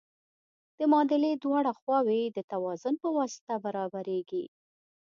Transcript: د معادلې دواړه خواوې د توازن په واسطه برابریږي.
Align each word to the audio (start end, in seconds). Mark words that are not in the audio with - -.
د 0.77 0.79
معادلې 0.91 1.31
دواړه 1.43 1.71
خواوې 1.79 2.21
د 2.29 2.37
توازن 2.51 2.95
په 3.03 3.09
واسطه 3.17 3.53
برابریږي. 3.65 4.45